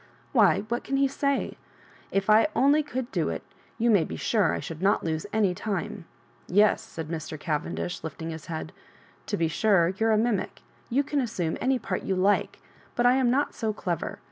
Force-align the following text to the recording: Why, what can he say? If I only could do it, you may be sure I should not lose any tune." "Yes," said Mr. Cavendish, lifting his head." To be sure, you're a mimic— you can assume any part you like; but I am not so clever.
Why, 0.31 0.61
what 0.61 0.83
can 0.83 0.97
he 0.97 1.07
say? 1.07 1.59
If 2.09 2.27
I 2.27 2.47
only 2.55 2.81
could 2.81 3.11
do 3.11 3.29
it, 3.29 3.43
you 3.77 3.91
may 3.91 4.03
be 4.03 4.15
sure 4.15 4.51
I 4.51 4.59
should 4.59 4.81
not 4.81 5.03
lose 5.03 5.27
any 5.31 5.53
tune." 5.53 6.05
"Yes," 6.47 6.81
said 6.81 7.07
Mr. 7.09 7.39
Cavendish, 7.39 8.03
lifting 8.03 8.31
his 8.31 8.47
head." 8.47 8.71
To 9.27 9.37
be 9.37 9.47
sure, 9.47 9.89
you're 9.89 10.11
a 10.11 10.17
mimic— 10.17 10.63
you 10.89 11.03
can 11.03 11.21
assume 11.21 11.55
any 11.61 11.77
part 11.77 12.01
you 12.01 12.15
like; 12.15 12.57
but 12.95 13.05
I 13.05 13.13
am 13.17 13.29
not 13.29 13.53
so 13.53 13.73
clever. 13.73 14.17